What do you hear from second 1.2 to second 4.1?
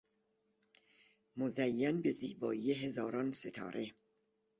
مزین به زیبایی هزاران ستاره